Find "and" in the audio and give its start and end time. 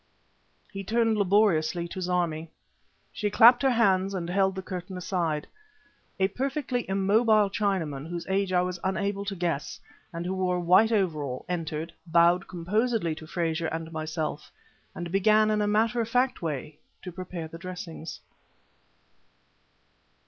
4.15-4.31, 10.11-10.25, 13.67-13.91, 14.95-15.11